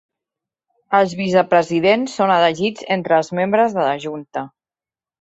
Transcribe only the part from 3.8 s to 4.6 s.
de la junta.